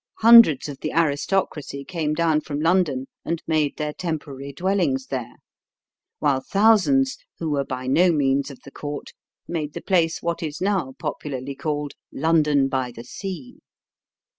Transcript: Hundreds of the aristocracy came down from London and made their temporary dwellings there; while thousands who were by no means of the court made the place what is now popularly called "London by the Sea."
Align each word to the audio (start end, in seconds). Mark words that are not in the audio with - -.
Hundreds 0.21 0.67
of 0.67 0.79
the 0.79 0.91
aristocracy 0.91 1.83
came 1.85 2.15
down 2.15 2.41
from 2.41 2.59
London 2.59 3.05
and 3.23 3.43
made 3.45 3.77
their 3.77 3.93
temporary 3.93 4.51
dwellings 4.51 5.05
there; 5.05 5.35
while 6.17 6.41
thousands 6.41 7.19
who 7.37 7.51
were 7.51 7.63
by 7.63 7.85
no 7.85 8.11
means 8.11 8.49
of 8.49 8.57
the 8.63 8.71
court 8.71 9.11
made 9.47 9.73
the 9.73 9.79
place 9.81 10.19
what 10.19 10.41
is 10.41 10.59
now 10.59 10.95
popularly 10.97 11.53
called 11.53 11.93
"London 12.11 12.67
by 12.67 12.91
the 12.91 13.03
Sea." 13.03 13.59